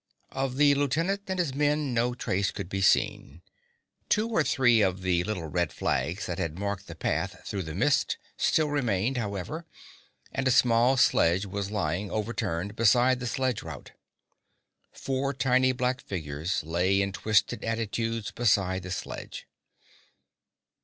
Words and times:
Of 0.31 0.57
the 0.57 0.73
lieutenant 0.73 1.21
and 1.27 1.37
his 1.37 1.53
men 1.53 1.93
no 1.93 2.15
trace 2.15 2.49
could 2.49 2.67
be 2.69 2.81
seen. 2.81 3.43
Two 4.09 4.27
or 4.29 4.43
three 4.43 4.81
of 4.81 5.03
the 5.03 5.23
little 5.23 5.45
red 5.45 5.71
flags 5.71 6.25
that 6.25 6.39
had 6.39 6.57
marked 6.57 6.87
the 6.87 6.95
path 6.95 7.45
through 7.47 7.61
the 7.61 7.75
mist 7.75 8.17
still 8.35 8.69
remained, 8.69 9.17
however, 9.17 9.67
and 10.31 10.47
a 10.47 10.49
small 10.49 10.97
sledge 10.97 11.45
was 11.45 11.69
lying, 11.69 12.09
overturned, 12.09 12.75
beside 12.75 13.19
the 13.19 13.27
sledge 13.27 13.61
route. 13.61 13.91
Four 14.91 15.35
tiny 15.35 15.71
black 15.71 16.01
figures 16.01 16.63
lay 16.63 16.99
in 16.99 17.11
twisted 17.11 17.63
attitudes 17.63 18.31
beside 18.31 18.81
the 18.81 18.89
sledge. 18.89 19.45